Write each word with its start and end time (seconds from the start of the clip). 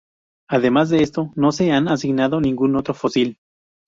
Además 0.49 0.89
de 0.89 1.03
esto, 1.03 1.31
no 1.35 1.51
se 1.51 1.71
han 1.71 1.87
asignado 1.87 2.41
ningún 2.41 2.75
otro 2.75 2.95
fósil. 2.95 3.37